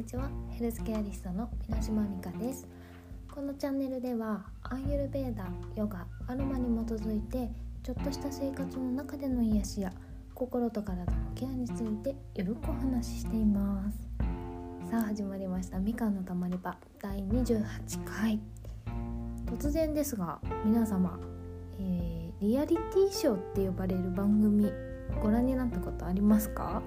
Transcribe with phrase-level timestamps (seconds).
[0.00, 0.30] にちは。
[0.48, 2.66] ヘルスケアリストの皆島美香です。
[3.30, 5.44] このチャンネルではアンユルベーダ
[5.76, 7.50] ヨガアロマに基づいて
[7.82, 9.92] ちょっとした生活の中での癒しや
[10.34, 13.98] 心と体のケアについてゆるくお話ししています。
[14.90, 15.78] さあ始まりました。
[15.78, 17.62] みかんのたまり場第28
[18.06, 18.40] 回。
[19.58, 21.20] 突然ですが皆様、
[21.78, 24.72] えー、リアリティショーって呼ばれる番組
[25.22, 26.80] ご覧になったことありますか？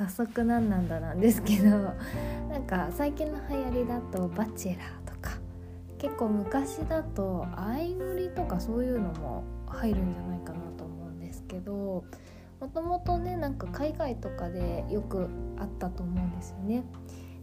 [0.00, 1.68] 早速何なんだなんですけど
[2.48, 5.38] なんか最近の流行りだと「バチェラー」とか
[5.98, 12.04] 結構昔だと相乗りとかそういうのも入るんじゃないかなと思うんですけど
[12.60, 15.28] もともとねなんか海外とかでよく
[15.58, 16.84] あったと思うんですよね。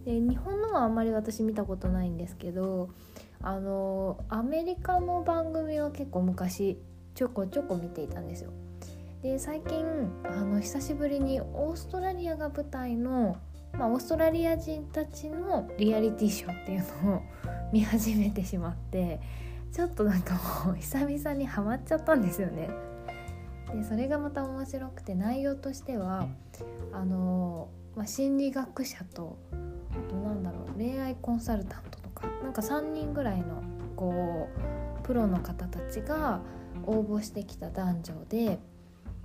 [0.05, 2.90] で日本のはあんまり私見たことないんですけど
[3.42, 6.82] あのアメリカの番組は結構昔
[7.14, 8.52] ちょこちょこ見ていたんですよ。
[9.27, 9.86] で最近
[10.23, 13.35] あの久しぶりにオーストラリアが舞台の、
[13.74, 17.21] まあ、オーストラリア人たちのリアリティショーっていうのを
[17.74, 19.20] 見始めてしまって
[19.74, 22.70] ちょっとなんかもう 久々にハマっちゃったんですよね。
[23.74, 26.30] でそれがまた面白くて内容としては
[26.93, 29.37] あの、まあ、心理学者と
[29.91, 33.62] あとなんだろう恋愛コンサルタントとかなんか3人ぐらいの
[33.98, 34.48] こ
[35.02, 36.40] うプロの方たちが
[36.85, 38.59] 応募してきた男女で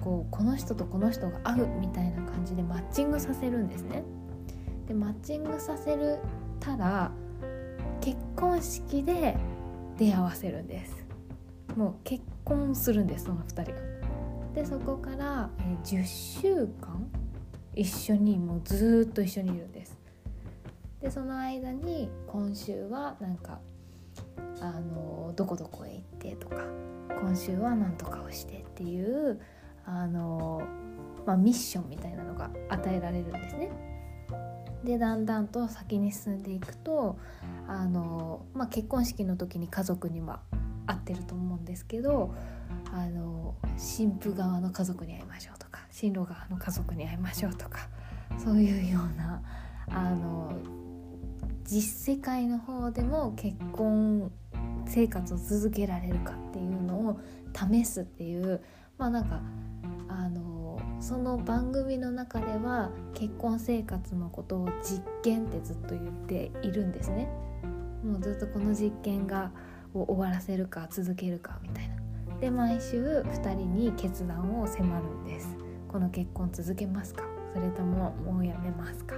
[0.02, 4.02] こうこの人とこの人が合うみたいな感じでマッチングさせるんですね。
[4.86, 6.18] でマッチングさせる
[6.60, 7.12] たら
[8.00, 9.36] 結婚式で
[9.96, 11.06] 出会わせるんです
[11.76, 13.78] もう結婚するんですその2人が。
[14.54, 17.10] でそこから、え10週間
[17.74, 19.96] 一緒にもうずっと一緒にいるんです。
[21.00, 23.60] でその間に今週はなんか
[24.60, 26.56] あのどこどこへ行ってとか
[27.20, 29.40] 今週は何とかをしてっていう
[29.86, 30.62] あの、
[31.26, 33.70] まあ、ミッションみたいなのが与えられるんですね。
[34.84, 37.16] でだんだんと先に進んでいくと
[37.68, 40.40] あの、まあ、結婚式の時に家族には
[40.86, 42.34] 会ってると思うんですけど
[42.92, 47.88] あの新婦側の家族に会いましょうとか新郎側の家族に会いましょうとか
[48.42, 49.42] そういうような
[49.88, 50.52] あの
[51.64, 54.32] 実世界の方でも結婚
[54.86, 57.20] 生活を続けられるかっていうのを
[57.54, 58.62] 試すっていう
[58.98, 59.40] まあなんか
[60.18, 67.28] あのその番組の中では結婚生活のことを実験ってずっと言っているんですね。
[68.04, 69.50] もうずっとこの実験が
[69.94, 71.96] を終わらせるか続けるかみたいな。
[72.40, 75.56] で毎週2人に決断を迫るんです。
[75.88, 77.24] この結婚続けますか？
[77.54, 79.16] それとももうやめますか？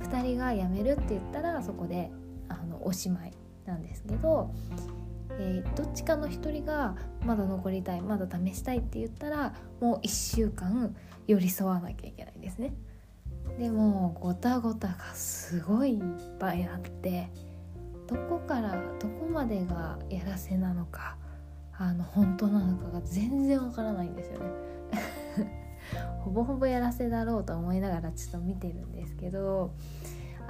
[0.00, 0.22] みたいな。
[0.22, 2.10] 2人が辞めるって言ったらそこで
[2.48, 3.32] あのおしまい
[3.64, 4.50] なんですけど
[5.38, 10.94] えー、どっちかの一人がまだ残りたいまだ試したいって言ったらもう1週間
[11.26, 12.74] 寄り添わなきゃいけないんですね。
[13.58, 16.02] でもごたごたがすごいいっ
[16.38, 17.30] ぱいあって
[18.06, 21.16] どこからどこまでがやらせなのか
[21.78, 24.46] あの本当なのかが全然わからないんですよね。
[26.20, 29.72] ほぼほぼやらせだろうと思いながらちょっと見てるんですけど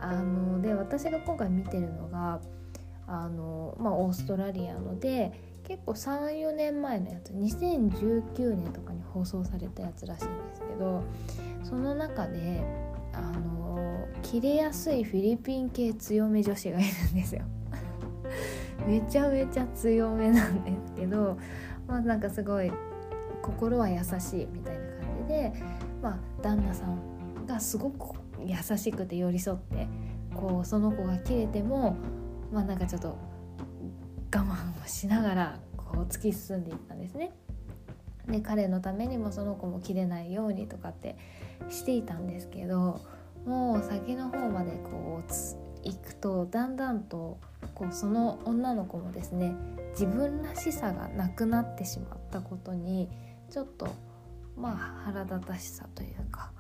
[0.01, 2.41] あので私が今回見てるのが
[3.07, 5.33] あの、まあ、オーストラリアので
[5.65, 11.03] 結構34年前のやつ2019年とかに放送されたやつらしいんですけど
[11.65, 12.63] その中で
[13.13, 17.43] あの切れやすいフィリピン系強め女子がいるんですよ。
[18.87, 21.37] めちゃめちゃ強めなんですけど
[21.89, 22.71] まあなんかすごい
[23.43, 25.53] 心は優しいみたいな感じで、
[26.03, 29.89] まあ、旦那さんがすごく優しくて寄り添って
[30.35, 31.97] こうその子が切れても
[32.53, 33.17] まあなんかちょっと
[34.35, 37.33] 我慢をしながらこう突き進んでいったんですね。
[38.29, 41.17] で彼のためにもその子も切れないようにとかって
[41.69, 43.01] していたんですけど
[43.45, 45.33] もう先の方までこう
[45.89, 47.39] 行くとだんだんと
[47.75, 49.55] こうその女の子もですね
[49.93, 53.09] 自分らしさがなくなってしまったことに
[53.51, 53.89] ちょっと
[54.57, 56.51] まあ腹立たしさというか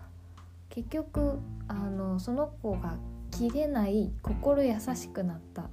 [0.70, 2.96] 結局あのその子が
[3.32, 5.64] 切れない心優しくなった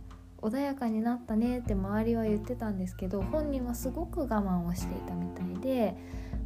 [0.43, 5.95] 穏やかになったねって周りは言ってたんですけど本人はすごく我慢をしていたみたいで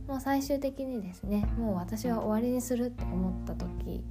[0.07, 4.03] もう最終的にですねもう私は終わりにするって思った時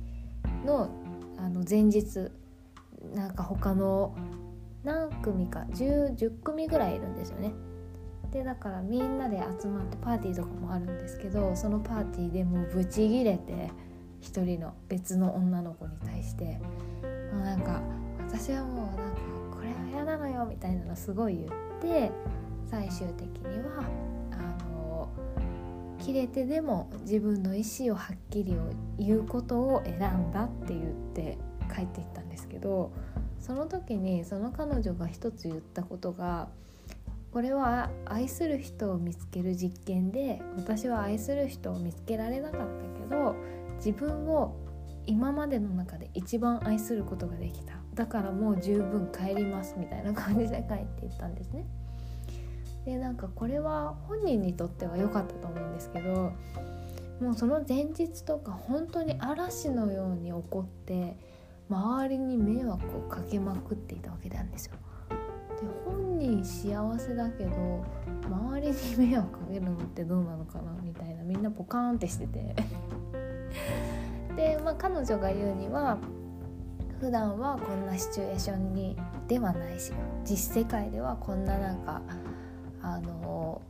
[0.64, 0.90] の
[1.38, 2.30] あの前日
[3.14, 4.16] なんか他の
[4.84, 7.52] 何組か 10, 10組ぐらいいるんですよね。
[8.32, 13.70] でだからみんなで集まってパーティーとかもあるんですけどそのパーティーでもうブチギレて
[14.20, 16.60] 一人の別の女の子に対して
[17.32, 17.80] もうなんか
[18.28, 21.48] 私はもうなんかこれは嫌なのよみたいなのすごい言っ
[21.80, 22.12] て
[22.70, 23.84] 最終的には
[24.32, 25.08] あの
[25.98, 28.56] 切れてでも自分の意思をはっきり
[28.98, 31.38] 言うことを選んだって言って
[31.74, 32.92] 帰っていったんですけど
[33.40, 36.48] その時にその彼女が一つ言ったことが
[37.32, 42.66] これは愛する人を見つける実験で私は愛する人を見つけられなかった
[42.98, 43.34] けど
[43.76, 44.56] 自分を
[45.06, 47.75] 今までの中で一番愛することができた。
[47.96, 51.64] だからもう十分帰りますみたいな感じで帰っていったんですね。
[52.84, 56.32] でなんかこれは本人にとっては良かったと思うんですけど
[57.20, 61.16] もうその前日とか本当に嵐のように起こって
[61.68, 64.76] 周りに迷惑をかけまくっていたわけなんですよ。
[65.08, 67.84] で本人幸せだけど
[68.28, 72.54] 周りに迷惑かけるのってどうなのかなみたいなみんなポカーンってしてて
[74.36, 75.98] で、まあ、彼女が言うには
[77.00, 78.96] 普段はこんなシチュエーションに
[79.28, 79.92] ではないし
[80.24, 82.00] 実世界ではこんななんか
[82.82, 83.60] あの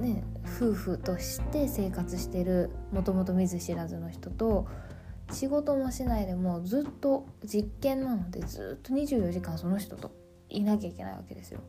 [0.00, 4.66] ね夫婦として生活してるもともと見ず知らずの人と
[5.32, 10.10] 仕事もしないでもずっと実験なのでずっと24時間その人と
[10.48, 11.60] いなきゃいけないわけですよ。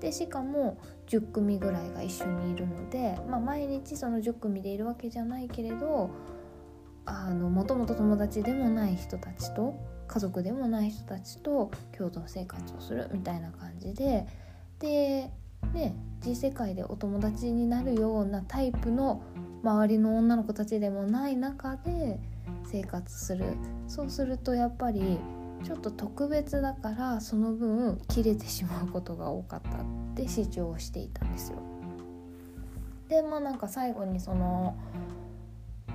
[0.00, 6.10] でしかも10組ぐらいが一緒にいるので、まあ、毎日その10組でいるわけじゃないけれど
[7.06, 9.74] もともと友達でもない人たちと
[10.06, 14.26] 家族でもない人たちと共同生活をするみたいな感じで
[14.78, 15.30] で
[15.72, 19.22] ね実世界でお友達になるようなタイプの
[19.62, 22.18] 周りの女の子たちでもない中で
[22.70, 23.44] 生活する
[23.88, 25.18] そうするとやっぱり
[25.62, 29.72] ちょっと特別だからその分切れてしまうことが多かったっ
[30.14, 31.58] て主張をしていたんですよ。
[33.08, 34.76] でまあなんか最後にその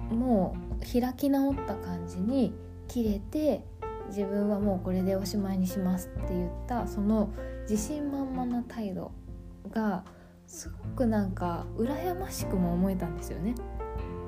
[0.10, 2.54] もう開き直った感じに
[2.88, 3.64] 切れて
[4.08, 7.32] 自分はもうこれでおしまいにしますって言ったその
[7.70, 9.12] 自信満々な態度
[9.72, 10.04] が
[10.48, 13.54] すごくなんか羨ましくも思えたんですよね。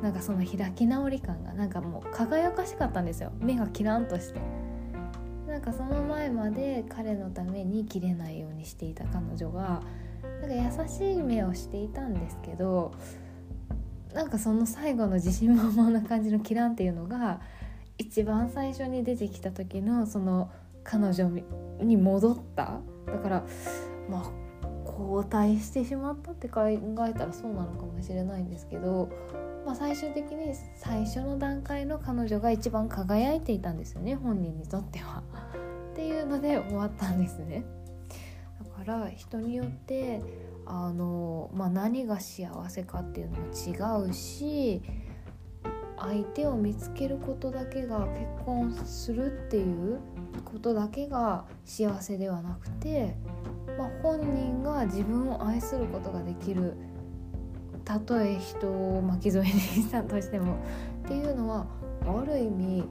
[0.02, 4.42] なんかその開き直り感がなんかもう輝かしかったんですよ目がキランとして
[5.48, 9.84] なんかその前まで彼のために切れないようにしていた彼女が
[10.42, 12.94] なんか優しい目をしていたんですけど
[14.14, 17.42] なんかその最後の自信満々な感じのキランっていうのが
[17.98, 20.50] 一番最初に出てきた時のその
[20.84, 21.30] 彼女
[21.80, 23.44] に戻っただから
[24.10, 24.42] まあ
[24.86, 26.78] 交代してしまったって考え
[27.14, 29.10] たらそうなのかもしれないんですけど、
[29.66, 35.24] まあ、最終的に最初の段階の彼女が一番輝いていたんですよね本人にとっては。
[35.94, 37.66] っていうので終わったんですね。
[38.60, 40.22] だから人によって
[40.74, 44.82] あの、まあ、何が幸せかっていうのも違うし
[45.98, 50.00] 相手を見つけることだけが結婚するっていう
[50.46, 53.16] ことだけが幸せではなくて
[53.78, 56.76] まあ、本人が自分を愛することができる
[57.84, 60.58] たとえ人を巻き添えにしたとしても
[61.06, 61.66] っていうのは
[62.06, 62.84] ある意味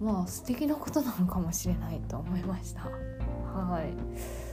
[0.00, 2.82] まあ素敵なことなのかもしれないと思いました。
[2.82, 4.51] はい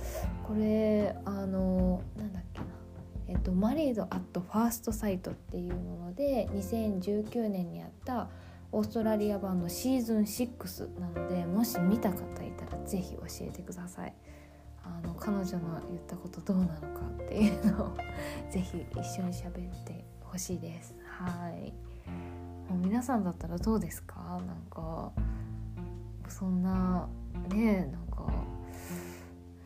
[0.50, 2.66] これあのなんだっけな。
[3.28, 8.30] えっと「マリード・アット・ファースト・サイト」っていうもので2019年にやった
[8.72, 14.16] オーストラリア版のシーズン6なのでもし見た方いたら是非教えてください。
[14.84, 16.88] あの彼女の言ったことどうなのか
[17.25, 17.98] っていうのを
[18.50, 20.96] ぜひ一緒に喋ってほしいです。
[21.06, 21.72] はい。
[22.68, 24.41] もう皆さんだったらどうですか？
[24.48, 25.12] なんか
[26.27, 27.08] そんな
[27.50, 28.25] ねなんか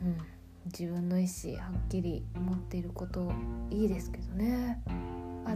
[0.01, 0.32] うん。
[0.65, 3.31] 自分の意思はっきり持っていること
[3.69, 4.81] いいですけどね。
[5.45, 5.55] あ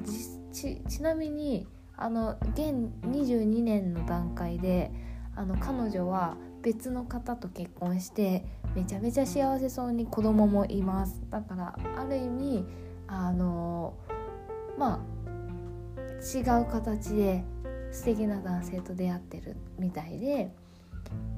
[0.51, 2.73] ちちなみにあの現
[3.07, 4.91] 22年の段階で
[5.35, 8.45] あの彼女は別の方と結婚して
[8.75, 11.21] めちゃめちゃ幸せそうに子供もいます。
[11.29, 12.65] だからある意味
[13.07, 13.93] あの
[14.77, 15.17] まあ
[16.37, 17.43] 違う形で
[17.91, 20.53] 素敵な男性と出会ってるみたいで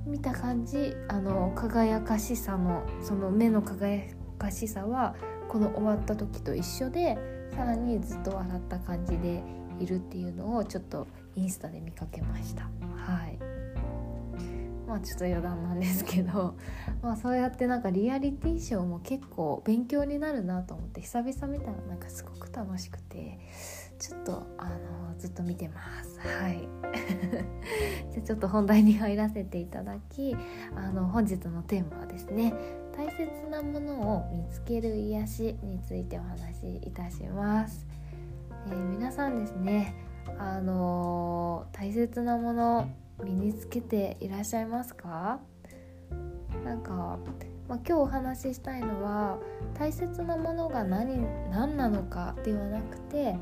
[0.06, 4.04] 見た感じあの輝かしさのその目の輝
[4.38, 5.16] かしさは
[5.48, 7.18] この終わった時と一緒で
[7.56, 9.44] さらにずっと笑った感じで
[9.80, 12.64] いるっていうのをちょっとインスタで見かけました。
[12.96, 13.40] はい
[14.90, 16.56] まあちょっと余談なんですけど、
[17.04, 23.38] まあ、そうやってなんかリアリティショーも結構勉強になるなと思って久々見たらなんかすごく楽しくて
[24.00, 24.76] ちょっとあの
[25.20, 26.20] ずっと見てます。
[26.20, 26.68] はい。
[28.12, 30.36] じゃあちょっと本題に入らせていただき
[30.76, 32.54] あの本日のテーマはですね
[32.96, 37.86] 大切なものを見つける癒しについてお話しいたします、
[38.68, 39.94] えー、皆さんですね
[40.38, 42.90] あの大切なもの
[43.24, 45.40] 身につけていらっしゃいますか？
[46.64, 47.20] なんか、
[47.68, 49.38] まあ、今日お話ししたいのは
[49.78, 51.22] 大切なものが何
[51.52, 53.36] 何なのかではなくて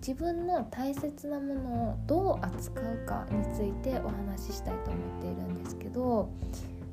[0.00, 6.32] 自分の大切なものをどう扱うかについてお話ししたいと思っているんですけど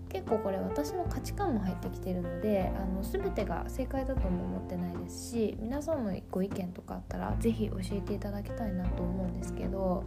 [0.10, 10.04] 結構これ私の価値観も入ってきてるのであの全てが正解だとも思ってないですし皆さんのご意見とかあったら是非教えていただきたいなと思うんですけど、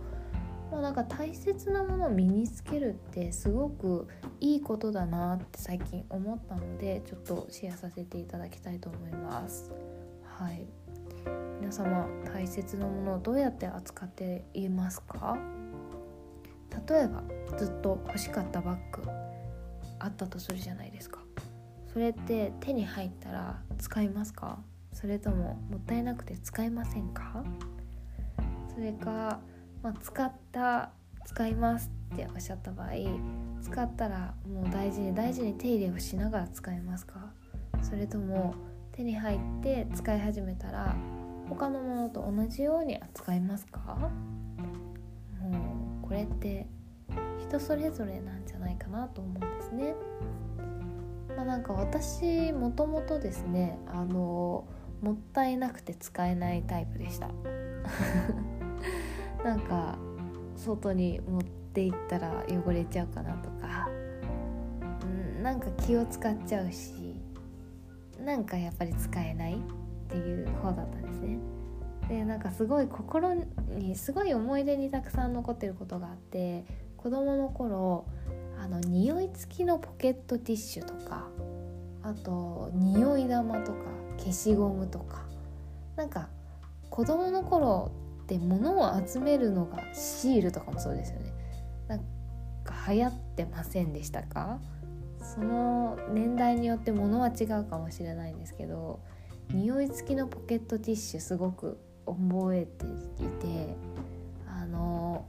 [0.73, 4.09] まあ、なんか大切なものを身につけるってすごく
[4.41, 9.71] いいことだなって最近思ったのでちょっとシェアさせていただきたいと思います。
[10.25, 10.80] はい
[11.61, 15.37] 皆様大切なものをどうやって扱っていますか？
[16.89, 17.23] 例えば
[17.57, 19.09] ずっと欲しかったバッグ
[19.99, 21.21] あったとするじゃないですか。
[21.93, 24.59] それって手に入ったら使いますか？
[24.93, 27.45] それとももったいなくて使えませんか？
[28.73, 29.41] それか、
[29.83, 30.91] まあ、使った
[31.27, 32.89] 使いますっておっしゃった場合
[33.61, 37.33] 使ったらもう大事に大事に手入れをしながら使えますか？
[37.83, 38.55] それとも
[38.93, 40.95] 手に入って使い始めたら
[41.49, 44.11] 他のものと同じように扱いますか？
[45.41, 45.51] も
[46.05, 46.67] うこれって
[47.39, 49.95] 人それぞれなんじゃないかなと思うんですね。
[51.37, 54.67] まあ、なんか私もともとですねあの
[55.01, 57.29] もったいなくて使えないタイプでした
[59.43, 59.97] なんか
[60.57, 63.89] 外に持って行ったら汚れちゃうかなとか、
[65.03, 66.93] うん、なんか気を使っちゃうし
[68.25, 69.57] なんかやっぱり使えないっ
[70.09, 71.39] ていう方だったんですね。
[72.09, 73.35] でなんかすごい心
[73.69, 76.65] にすごい思い出にたくさん残ってることがあって
[76.97, 78.05] 子供の頃
[78.61, 81.29] あの匂い付きのポケットティッシュとか
[82.03, 83.79] あと匂い玉とか
[84.19, 85.25] 消しゴムとか
[85.97, 86.29] なんか
[86.91, 87.93] 子供の頃
[88.25, 91.33] って物を集めるのがシールとかもそうですよね。
[91.87, 92.01] なん
[92.65, 94.59] か流行ってませんでしたか？
[95.33, 98.99] その年代によって物は違うかもしれないんですけど
[99.51, 103.77] 匂い付きのポケットティッシュすごく覚えていて
[104.49, 105.25] あの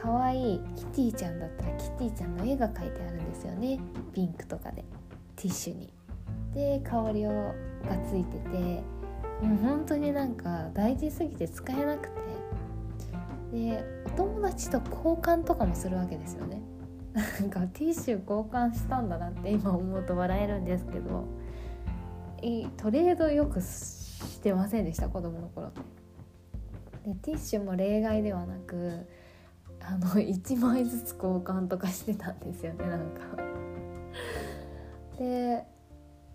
[0.00, 3.78] 可愛いキティちゃんだったらキティちゃんの絵が描いてあるんですよね
[4.14, 4.84] ピンクとかで
[5.36, 5.92] ティッシュに。
[6.54, 8.58] で香りをがついてて
[9.42, 12.14] もう本当になんか大事すぎて使えなくて
[13.52, 16.62] でお友達と交換とかもするわけですよね。
[17.14, 21.26] なんかティッシュ交換したんだなって今思うと笑えるんですけど
[22.76, 25.70] トレードよくしてませんでした子供の頃
[27.04, 29.06] でティッシュも例外ではなく
[29.80, 33.20] あの1枚ずつ交換とかしてたんですよねなんか。
[35.18, 35.64] で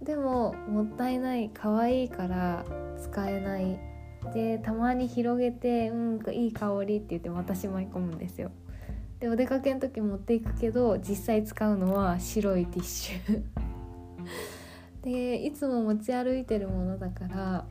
[0.01, 2.63] でももったいない可愛いから
[3.01, 3.79] 使えない。
[4.33, 8.51] でたまに広げて「うんいい香り」って言ってまたしまい込むんですよ。
[9.19, 13.43] でお出かけの時持っていくけど実際使うのは白いティッシュ。
[15.03, 17.65] でいつも持ち歩いてるものだから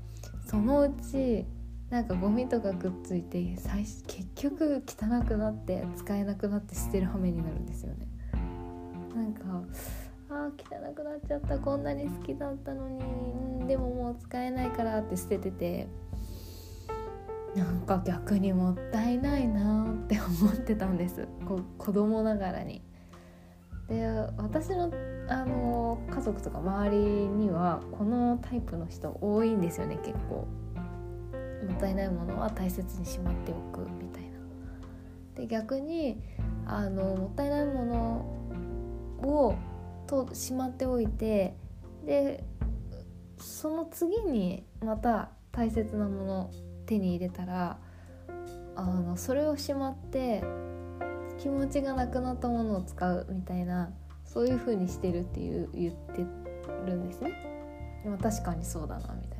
[0.46, 1.46] そのうち
[1.90, 8.06] なんかゴミとかくっついて最結局汚くなって使えなくなって捨てる羽目になるんですよね。
[9.14, 9.62] なんか
[10.30, 11.58] あー汚くなっちゃった。
[11.58, 15.88] こんなに好きだったのにでももう使えないからって捨ててて
[17.58, 22.82] なんか逆にもったいないなって思ってたんですこ子供ながらに。
[23.88, 24.92] で私の
[25.28, 30.46] あの家族とか周りにはこのタイプの人多いんですよね結構。
[31.66, 34.38] もったいないものは大切にしまっておくみたいな。
[35.34, 36.22] で逆に
[36.66, 38.38] あのもったいないもの
[39.22, 39.54] を
[40.06, 41.56] としまっておいて
[42.04, 42.44] で
[43.38, 46.50] その次にまた大切なもの
[46.88, 47.78] 手に入れたら
[48.74, 50.42] あのそれをしまって
[51.38, 53.90] 気持ちがなくなったものを使うみたいな
[54.24, 56.24] そういう風にしてるっていう言って
[56.86, 57.32] るんですね。
[58.04, 59.38] でも確かにそうだなみたい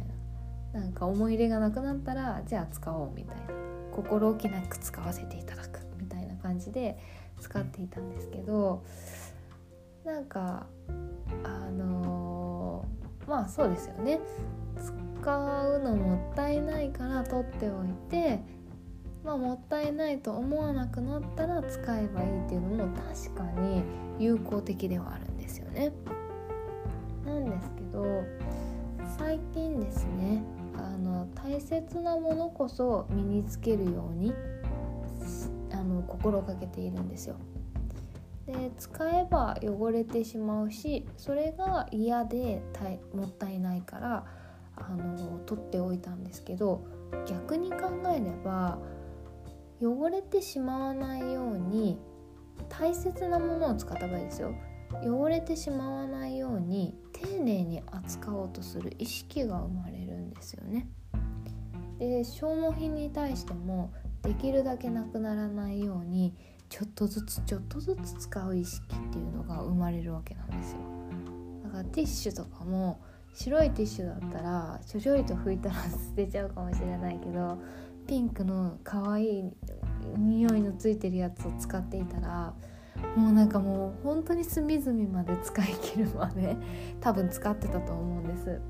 [0.73, 0.81] な。
[0.81, 3.43] なんか思い入れがなくなったらじゃあ使おうみたいな
[3.93, 6.99] 心置きなく使わせていただくみたいな感じで
[7.40, 8.85] 使っていたんですけど
[10.05, 10.67] なんか
[11.43, 14.21] あのー、まあそうですよね
[15.21, 18.41] 使うのもったいないから取っておいて
[19.25, 23.83] まあもったいないと思わなくなったら使えばいいっていうのも確かに
[24.19, 25.93] 有効的ではあるんですよね。
[27.27, 28.25] なんですけど
[29.19, 30.43] 最近ですね
[30.77, 34.33] あの大切なものこそ身につけるように
[35.73, 37.37] あの心がけているんですよ。
[38.47, 42.63] で使えば汚れてしまうしそれが嫌で
[43.15, 44.25] もったいないから
[44.80, 46.85] あの取っておいたんですけど
[47.26, 48.78] 逆に考えれば
[49.80, 51.99] 汚れてしまわないように
[52.68, 54.54] 大切なものを使った場合ですよ
[55.04, 60.88] 汚れてしまわないように丁寧に扱おうとする意識が生まれるんですよね。
[61.99, 63.92] で消耗品に対しても
[64.23, 66.35] できるだけなくならないように
[66.68, 70.78] ちょっとずつちょっとずつ使う意識っていうのが生まれるわけなんですよ
[71.64, 73.00] だからティッシュとかも
[73.38, 77.57] 白いティッシュだったらちょちょいと拭いたら 捨てちゃうかもしれないけど
[78.04, 79.52] ピンクの可愛い
[80.16, 82.52] 匂いのついてるやつを使っていたら
[83.14, 86.57] もうなんかもう本当に隅々まで使い切るまで
[87.00, 88.61] 多分使ってたと思うんです。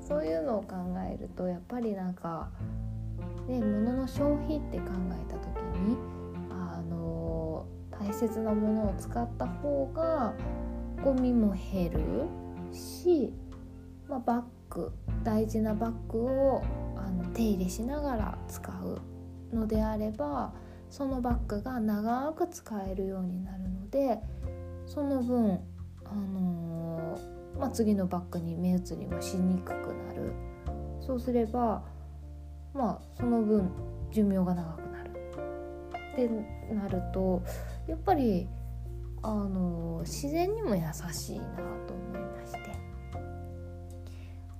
[0.00, 2.48] そういうのを考えるとやっぱりなんか
[3.46, 5.98] ね物の消費って考えた時に
[6.48, 10.32] あの大切なものを使った方が
[11.04, 12.00] ゴミも減る
[12.72, 13.34] し、
[14.08, 16.62] まあ、バッグ大事なバッグを
[16.96, 19.00] あの手入れしながら使う
[19.54, 20.52] のであれば
[20.90, 24.18] そのバッグが長く使えるようになるので
[24.86, 25.60] その分、
[26.04, 30.32] あのー、まあ、次のバッグに目移りもしにくくなる。
[31.00, 31.82] そうすれば
[32.74, 33.70] まあその分
[34.10, 35.10] 寿命が長くなる。
[36.12, 36.28] って
[36.74, 37.42] なると
[37.86, 38.48] やっぱり
[39.22, 41.46] あの自然にも優しいな
[41.86, 42.07] と思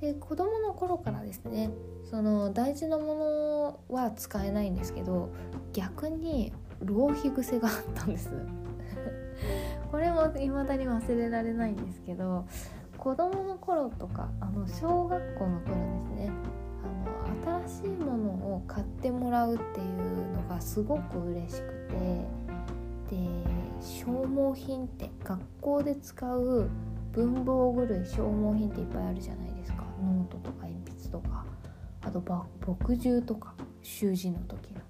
[0.00, 1.70] で子供の頃からですね
[2.08, 5.30] その大事なものは使えないんですけど
[5.72, 8.30] 逆に浪費癖があったんです。
[9.90, 12.44] これも未だに忘れられないんですけど
[12.98, 16.30] 子供の頃とかあの小学校の頃ですね
[16.84, 21.94] あの新しいものを買ってもらうっていうのがすごく嬉しくて
[23.10, 23.16] で
[23.80, 26.68] 消耗品って学校で使う
[27.12, 29.77] 文房具類消耗品っていっぱいあるじゃないですか。
[30.02, 31.44] ノートとか鉛筆とか
[32.02, 34.80] あと墨汁とか習字の時の。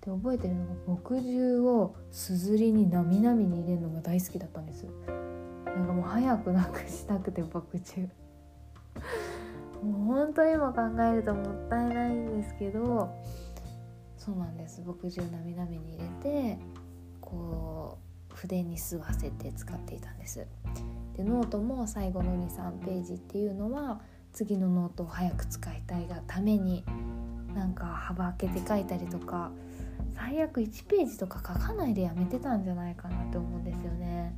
[0.00, 4.84] で覚えてるのが墨汁をすずりになみなみに入れるのが大好きだったんです。
[5.64, 8.10] なんかもう早くなくしたくて墨汁。
[9.82, 13.14] もう本当今考えるともったいないんですけど
[14.16, 14.82] そうなんです。
[14.82, 16.58] 墨汁なみなみに入れて
[17.20, 17.98] こ
[18.30, 20.46] う筆に吸わせて使っていたんです。
[21.16, 24.00] でノートも最後の23ページっていうのは
[24.34, 26.84] 次のノートを早く使いたいがために
[27.54, 29.52] なんか幅開けて書いたりとか
[30.16, 34.34] 最悪1ページとか書かないでやめてたんじゃないかなって思うんですよね。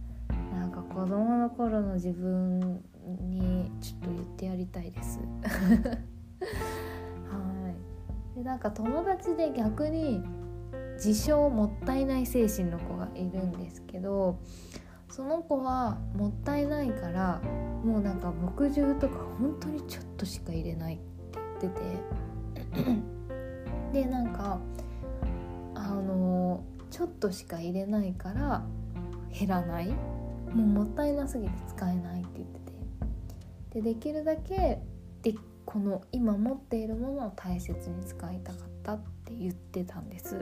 [0.53, 2.83] なんか子供の頃の自分
[3.21, 5.19] にちょっと言ってやりたいです。
[5.49, 5.65] は
[8.35, 8.37] い。
[8.37, 10.23] でなんか友達で逆に
[10.97, 14.39] 自称もったいない精神の子がいるんですけど
[15.09, 17.41] その子はもったいないから
[17.85, 23.17] もうなんか墨汁とか本当にちょっとしか入れないって言ってて。
[23.93, 24.61] でなんか
[25.75, 28.65] あのちょっとしか入れないから
[29.33, 29.89] 減らない。
[29.89, 32.61] もうもったいなすぎて使えないって言って
[33.73, 33.83] て。
[33.83, 34.81] でできるだけ
[35.23, 40.37] でこの今持っているものを大切に使いたかったって言ってたんです。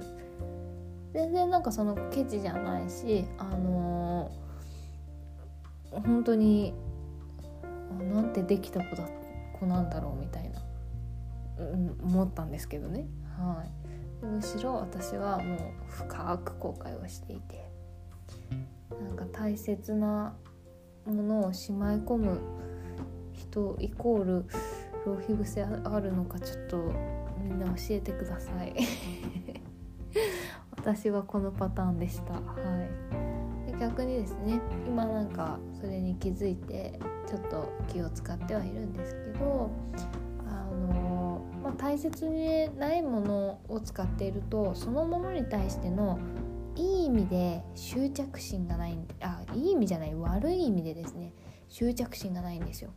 [1.13, 4.44] 全然なんかそのケチじゃないしあのー
[6.03, 6.75] 本当に
[8.13, 9.09] なんてできた子だ
[9.59, 10.63] 子なんだろうみたいな、
[11.59, 13.07] うん、思ったんですけどね。
[13.39, 14.27] はい。
[14.27, 17.69] むしろ私はもう深く後悔をしていて
[18.91, 20.35] なんか大切な
[21.05, 22.41] ものをしまい込む
[23.33, 24.47] 人イコール
[25.05, 26.77] 浪費癖あるのかちょっと
[27.43, 28.75] みんな教えてください。
[30.77, 32.35] 私はこのパターンでした。
[32.35, 33.04] はい。
[33.79, 39.71] 逆にですね今なんかそれに気づいてちょっと気を使ってはいるんですけど
[40.49, 40.53] あ
[40.93, 46.19] の、まあ、大切にないものを使っているとそのものに対しての
[46.77, 51.33] いい意味で執着心がないんであいい意味じゃない悪い意味でですね
[51.69, 52.91] 執着心がないんですよ。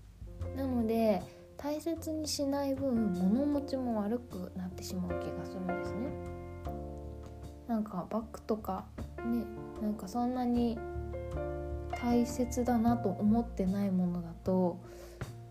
[0.55, 1.21] なので
[1.57, 6.36] 大切にしない分物持ちも悪くなってしまう気がするんですね
[7.67, 8.85] なんかバッグとか
[9.25, 9.45] ね
[9.81, 10.77] なんかそんなに
[12.01, 14.77] 大切だなと思ってないものだと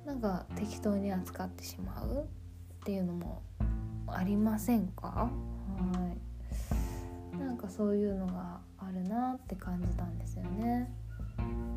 [0.05, 3.42] なんか適当に扱ってしまうっていうのも
[4.07, 5.09] ありませんか？
[5.09, 5.31] は
[7.35, 10.90] いなんかそういうのがあるなって感じたんですよね。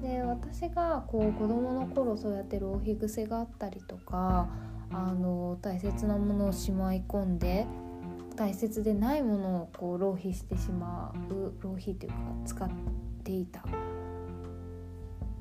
[0.02, 4.48] で私がこう子どもの頃そうやって浪費癖があったりとか
[4.92, 7.68] あの大切なものをしまい込んで
[8.40, 12.70] 大切でないものをこう浪費してしまう浪費というか使っ
[13.26, 13.66] ていた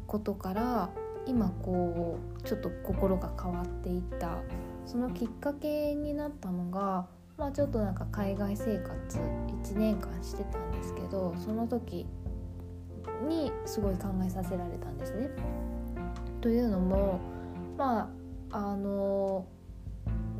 [0.08, 0.90] ことから
[1.24, 4.38] 今こうちょっと心が変わっていった
[4.84, 7.06] そのきっかけになったのが、
[7.36, 12.04] まあ、ちょっとなんか海外生活1年間してたんですけどその時
[13.28, 15.30] にすごい考えさせられたんですね。
[16.40, 17.20] というのも
[17.76, 18.10] ま
[18.50, 19.46] ああの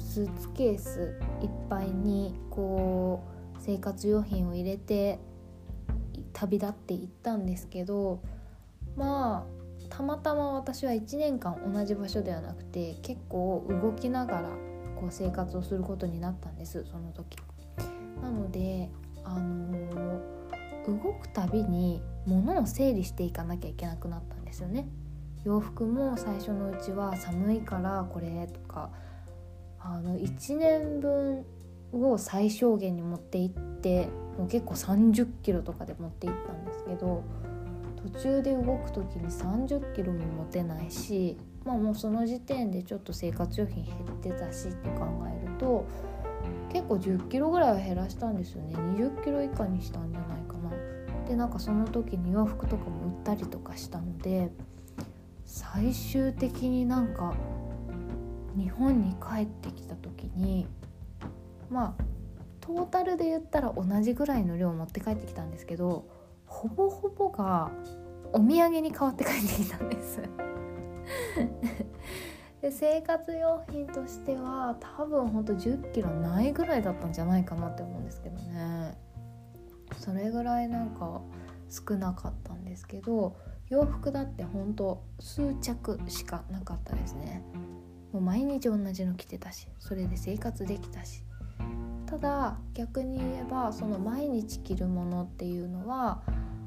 [0.09, 3.23] スーツケースいっぱいにこ
[3.55, 5.19] う生活用品を入れて
[6.33, 8.23] 旅立っていったんですけど
[8.97, 14.49] まあたまたま私は1年間同じ場所ではなくて結構動きながら
[14.97, 17.37] こう生活をすることになったんですその時。
[18.23, 18.91] なので
[19.25, 24.89] あのー、動くたびに物を整理していかなきゃいけなくなったんですよね。
[25.45, 28.91] 洋服も最初のうちは寒いからこれとか
[29.81, 31.45] あの1年分
[31.93, 37.25] を最小限に持っていってもう結構30キロとかで持っていったんですけど
[38.13, 45.87] 途中で動く時に30キロも持てないしまあもうその時点でちょっと生活用品減ってたしって考えると
[46.73, 50.71] 結構10キロぐらいは減らしたんですよね20キロ以下にしたんじゃないかな。
[51.27, 54.51] でなんかその時に洋服とかも売ったりとかしたので
[55.45, 57.35] 最終的になんか
[58.57, 60.67] 日本に帰ってきた時に
[61.71, 62.05] まあ
[62.61, 66.07] トータルで言ったら同じぐらいの量を持って帰ってきたんですけど
[66.47, 67.71] ほぼほぼが
[68.33, 70.21] お土産に変わって帰ってきたんです。
[72.61, 78.99] で生活用品としては多分ほんと1 0キロないぐらいだったんじゃないかなって思うんですけどね。
[79.97, 81.23] それぐらいなんか
[81.69, 83.37] 少なかったんですけど
[83.69, 87.43] 洋服だってほんと数着しかなかったですね。
[88.13, 91.23] もう毎日同じの着てたしそれで生活できたし
[92.07, 96.23] ただ逆に言えばその毎日着るものっていうのは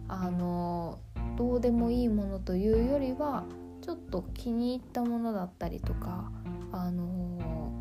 [0.08, 1.00] あの
[1.38, 3.46] どうでもいいものというよりは
[3.82, 6.32] ちょっと気に入ったものだったりとか
[6.72, 7.74] あの、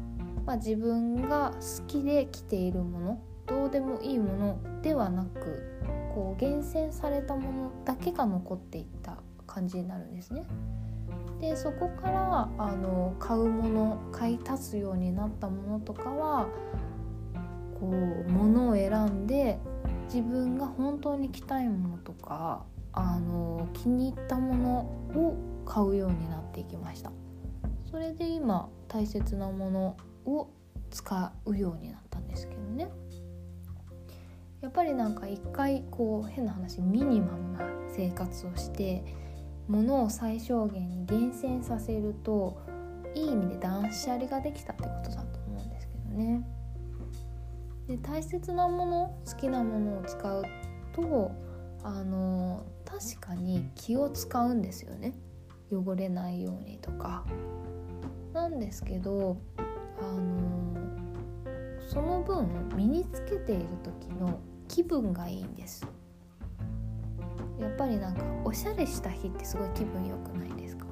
[0.46, 5.80] まあ、自分が好きで着ているものどうでもいいものではなく
[6.14, 10.44] こう厳選されたものだけが残っていった感じになるんですね。
[11.40, 16.48] でそこからあの買うもの買い足すようになったものとかは
[17.80, 19.58] こう物を選んで
[20.12, 24.78] 自分が本当に着たいものとかあの気に入ったもの
[25.18, 27.12] を買うようになっていきました。
[27.90, 30.48] それで今大切なものを
[30.90, 32.90] 使うようになったんですけどね。
[34.60, 39.02] やっぱりなんか一回こう変な話ミニマムな生活をして
[39.70, 42.60] 物を最小限に厳選させると
[43.14, 46.44] いい意味で断捨離ができたってことだと思うんですけどね。
[47.86, 50.42] で大切なもの好きなものを使う
[50.92, 51.30] と
[51.84, 55.14] あの確かに気を使うんですよね
[55.72, 57.24] 汚れないようにとか。
[58.32, 59.36] なんですけど
[59.98, 60.76] あの
[61.88, 65.84] その分身につけている時の気分がいいんです
[67.60, 70.86] やっぱりなんかおしゃれした日ってすごい気分良くないですか？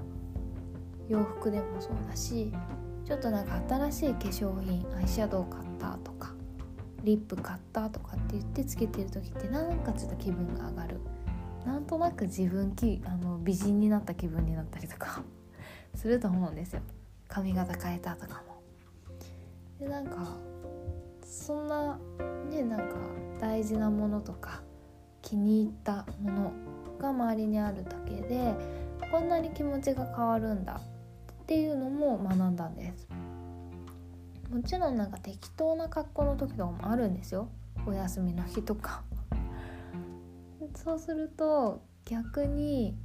[1.08, 2.52] 洋服でもそうだし
[3.04, 6.34] ちょっとなんか新しい化粧品アイシャドウ買ったとか
[7.04, 11.00] リップ買ったとかって言ってつけてる時ってなんかちょっと気分が上がる。
[11.64, 15.22] なんとなく自分きあの美人になった気分になったりとか。
[15.94, 16.82] すると思うんですよ。
[17.28, 18.62] 髪型変えたとかも。
[19.80, 20.36] でなんか
[21.24, 21.98] そんな
[22.50, 22.96] ねなんか
[23.40, 24.62] 大事なものとか
[25.28, 26.52] 気に入ったもの
[26.98, 28.54] が周りにあるだけで
[29.12, 30.80] こんなに気持ちが変わるんだ
[31.42, 33.08] っていうのも学んだんです。
[34.50, 37.50] もちろんなんか適当な格好の時とかもあるんですよ。
[37.86, 39.02] お休みの日とか。
[40.74, 42.96] そうすると逆に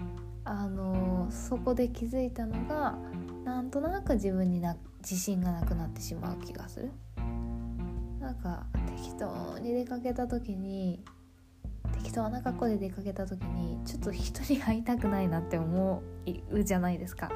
[0.45, 2.97] あのそこで気づいたのが
[3.43, 6.91] なんとなく自分にな自信がなくなってしまう気がする。
[8.19, 11.03] なんか適当に出かけた時に
[12.03, 16.03] 適当な格好で出かけた時にちょっと人に会いたくないなって思
[16.51, 17.31] うじゃないですか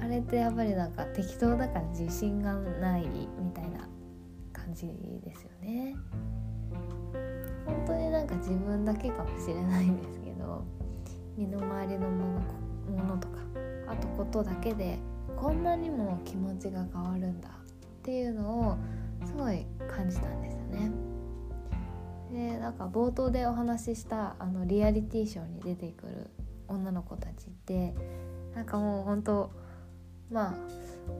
[0.00, 3.86] あれってやっぱりなんか適当だから自信がないみたいな
[4.54, 4.86] 感じ
[5.22, 5.96] ですよね
[7.66, 10.64] 本当になんか自分だけかもしれないんですけど
[11.36, 12.40] 身の回りのも
[12.88, 13.38] のものとか
[13.86, 14.98] あとことだけで
[15.36, 17.52] こんなにも気持ちが変わるんだっ
[18.02, 18.78] ていうのを
[19.26, 21.13] すごい感じたんですよね。
[22.34, 26.30] でなんか冒頭でお話ししたあのリアリティショーに出てくる
[26.66, 27.94] 女の子たちって
[28.56, 29.52] なんかもう本当
[30.32, 30.54] まあ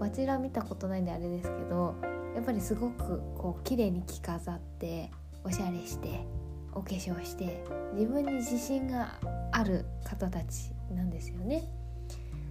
[0.00, 1.94] バチラ見たことないんであれですけど
[2.34, 5.12] やっぱりすごくこう綺麗に着飾って
[5.44, 6.26] おしゃれして
[6.72, 9.20] お化粧して自分に自信が
[9.52, 11.68] ある方たちなんですよね。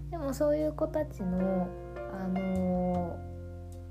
[0.10, 1.68] でもそういう子たちの、
[2.14, 3.20] あの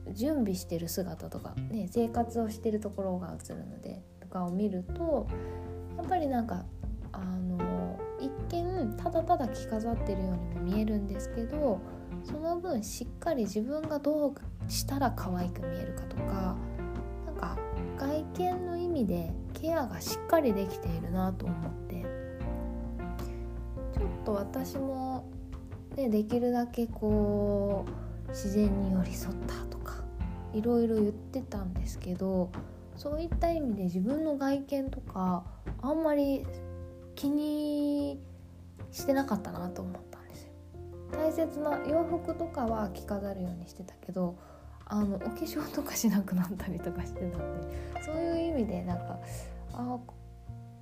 [0.06, 5.26] ー、準備してる姿とか、ね、生活をしてるところが映るのでかを見ると
[5.96, 6.64] やっぱりなんか、
[7.12, 11.80] あの、一見ただただ着飾ってるようにも見えるんですけど
[12.24, 16.56] その分しっかり自分がどうしたら可愛く見えるかとか
[17.26, 17.58] なんか
[17.98, 22.02] 外見の意味でケアがしっかりできているなと思って
[23.92, 25.28] ちょっと私も、
[25.96, 27.84] ね、できるだけこ
[28.26, 30.04] う自然に寄り添ったとか
[30.52, 32.50] いろいろ言ってたんですけど
[32.96, 35.44] そういった意味で自分の外見とか
[35.80, 36.46] あんまり
[37.14, 38.20] 気に
[38.90, 40.50] してなかったなと思ったんですよ
[41.12, 44.38] 大切な洋服とかは着飾るようにしてたけど
[44.86, 49.18] あのお化粧とかしなくなったりとかしてたんでそういう意味でなんか
[49.72, 49.98] あ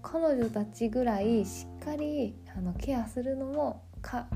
[0.02, 4.26] 彼女たちぐらいしっかりあのケアするのもか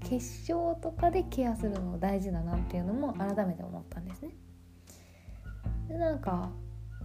[0.00, 4.30] 化粧とかでケアするのも大事だなっていうのも改めて思ったんですね。
[5.88, 6.50] でなんか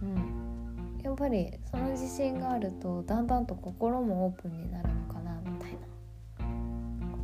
[0.02, 1.00] うん。
[1.02, 5.78] やっぱりその自信があるとだんだんと心もオープンになるのかなみたいな。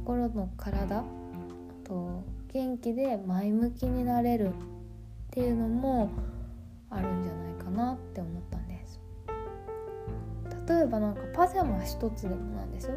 [0.04, 1.04] 心の体あ
[1.84, 4.52] と元気で前向きになれるっ
[5.30, 6.10] ていうのも
[6.90, 9.00] あるんじゃないかなって思ったんです。
[10.68, 12.94] 例えばなんかパジャマ一つでもなんですよ。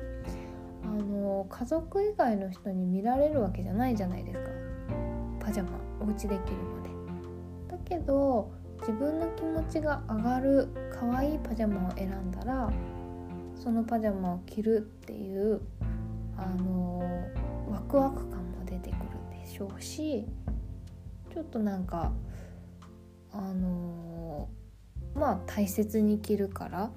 [0.83, 4.49] あの家族以外の人に見られるわけじゃないじゃないですか。
[5.39, 6.89] パジャマお家できるので。
[7.69, 12.71] だけど自分の気持ちが上がる可愛いパジャマを選んだら
[13.55, 15.61] そのパジャマを着るっていう
[16.37, 16.99] あの
[17.69, 18.99] ワクワク感も出てくる
[19.43, 20.25] でしょうし
[21.33, 22.11] ちょっとなんか
[23.31, 24.47] あの
[25.13, 26.91] まあ大切に着るから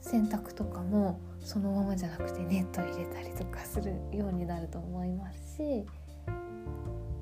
[0.00, 5.84] 洗濯とかもそのままじゃなくてネット入れたりとかするようになると思いますし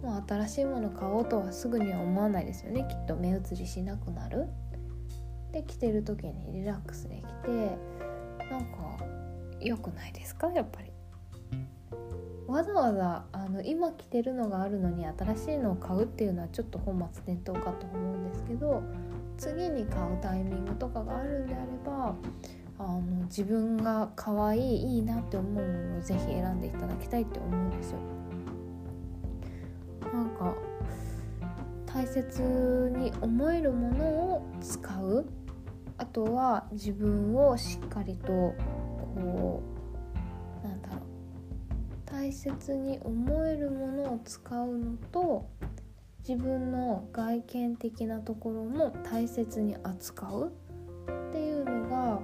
[0.03, 4.47] もう新しいもの買おうとはすぐには思わないですよねきっと目移りしなくなる。
[5.53, 7.79] で着てる時にリラックスできて
[8.51, 9.05] なんか
[9.61, 10.49] 良くないですか？
[10.53, 10.93] やっぱり。
[12.47, 18.83] わざわざあの今着てるのがあるのに新しいのを買うっていうのはちょっと本末転倒かと思うんですけど
[19.37, 22.15] 次に買うタイミングとかがあるんであれば
[22.79, 27.99] あの自分が可愛いいいなって思うものをぜひ選んでいただきたいって思うんですよ。
[31.99, 34.05] 大切に思えるもの
[34.37, 35.27] を使う。
[35.97, 38.55] あとは自分をしっかりと
[39.17, 39.61] こ
[40.63, 41.01] うなんだろう。
[42.07, 45.49] 大切に思えるものを使うのと
[46.21, 50.53] 自分の外見的なところも大切に扱う。
[51.31, 52.21] っていうのが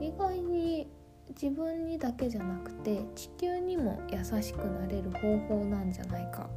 [0.00, 0.90] 意外に
[1.28, 6.50] 自分にだけじゃなくて地球にも優しくなれる方法なんじゃないか。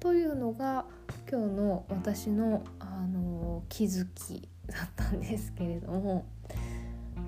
[0.00, 0.84] というのが
[1.30, 6.24] 今日の私のあの気づきだったんですけれども、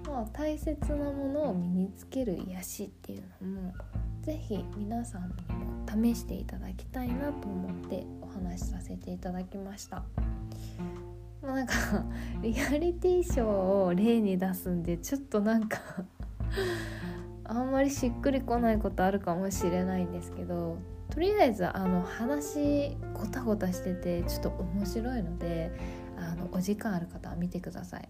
[0.08, 3.74] まあ、大切なものを身につける癒しっていうのも
[4.22, 10.02] 是非皆さんにも試していただきたいなと思ってお話しさせていただきました。
[11.42, 11.74] まあ、なんか
[12.40, 15.78] リアリティショーを例に出すんでちょっとなんか
[17.44, 20.78] あんまりしっくりこないことあるかもしれないんですけど
[21.10, 25.72] とりあえずあの話ごたごたしててちょっと面白いので
[26.16, 28.08] あのお時間ある方は見てください。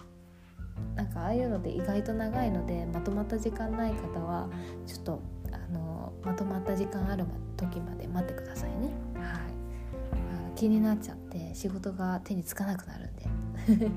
[0.94, 4.48] なんかああいうので意外と長いのでまとまった時間ない方は
[4.86, 7.24] ちょっとあのまとまった時間ある
[7.56, 8.92] 時まで待ってくださいね。
[9.14, 9.24] はい。
[9.24, 13.26] あ気になっちゃって仕事が手につかなくなるんで。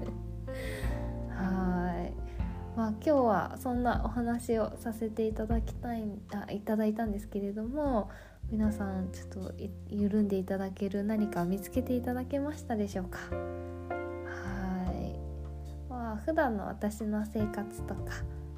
[1.29, 2.13] はい。
[2.77, 8.09] まあ今日はそんなお話をさせていただきたいあいただいたんですけれども
[8.49, 9.51] 皆さんちょっと
[9.89, 13.17] 緩んでいただける何か見つけていただけましたでしょうか？
[13.19, 13.25] は
[14.91, 15.15] い。
[15.89, 18.01] まあ普段の私の生活とか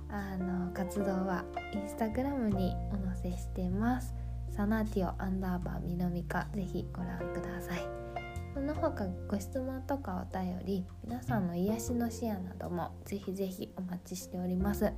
[0.10, 4.14] あの活動はインスタグラムにお載せしています。
[4.52, 7.80] サナティオアンダーバーミノミカぜひご覧ください。
[8.54, 14.94] その他ご質問とかお便り皆さんの癒しのシェアなどもぜひぜひお待ちしております。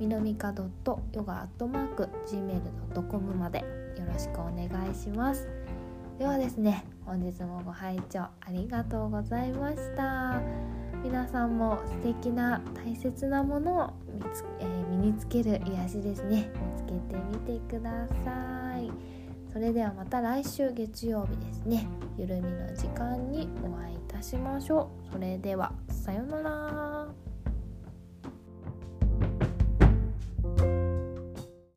[0.00, 3.87] みのみか .yoga.gmail.com まで。
[3.98, 5.48] よろしくお願いします。
[6.18, 10.40] ではですね本日もご拝聴ありがとうございました。
[11.02, 16.50] 皆さんも素敵な大切なものを見つ、えー、身につける癒しですね。
[16.76, 18.90] 見つけてみてください。
[19.52, 21.86] それではまた来週月曜日ですね。
[22.16, 25.12] ゆるみの時間にお会いいたしましょう。
[25.12, 27.08] それではさようなら。